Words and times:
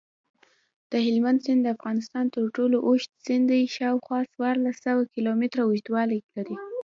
دهلمند 0.93 1.39
سیند 1.45 1.63
دافغانستان 1.69 2.25
ترټولو 2.35 2.77
اوږد 2.87 3.11
سیند 3.25 3.45
دی 3.51 3.61
شاوخوا 3.75 4.19
څوارلس 4.33 4.77
سوه 4.85 5.03
کیلومتره 5.13 5.61
اوږدوالۍ 5.65 6.19
لري. 6.35 6.55